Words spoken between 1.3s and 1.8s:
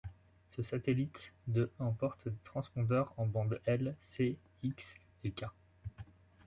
de